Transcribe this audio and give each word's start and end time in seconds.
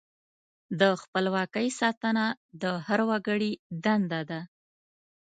د 0.79 0.81
خپلواکۍ 1.01 1.67
ساتنه 1.79 2.25
د 2.61 2.63
هر 2.85 2.99
وګړي 3.09 3.51
دنده 3.83 4.21
ده. 4.29 4.41